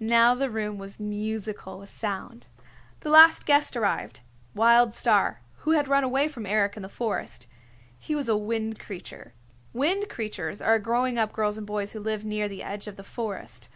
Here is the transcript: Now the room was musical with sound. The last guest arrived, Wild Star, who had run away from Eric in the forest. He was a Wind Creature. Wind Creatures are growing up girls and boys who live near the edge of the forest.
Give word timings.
Now 0.00 0.34
the 0.34 0.50
room 0.50 0.76
was 0.78 0.98
musical 0.98 1.78
with 1.78 1.88
sound. 1.88 2.48
The 3.02 3.10
last 3.10 3.46
guest 3.46 3.76
arrived, 3.76 4.18
Wild 4.56 4.92
Star, 4.92 5.40
who 5.58 5.70
had 5.70 5.86
run 5.86 6.02
away 6.02 6.26
from 6.26 6.46
Eric 6.46 6.76
in 6.76 6.82
the 6.82 6.88
forest. 6.88 7.46
He 7.96 8.16
was 8.16 8.28
a 8.28 8.36
Wind 8.36 8.80
Creature. 8.80 9.34
Wind 9.72 10.08
Creatures 10.08 10.60
are 10.60 10.80
growing 10.80 11.16
up 11.16 11.32
girls 11.32 11.56
and 11.58 11.64
boys 11.68 11.92
who 11.92 12.00
live 12.00 12.24
near 12.24 12.48
the 12.48 12.64
edge 12.64 12.88
of 12.88 12.96
the 12.96 13.04
forest. 13.04 13.68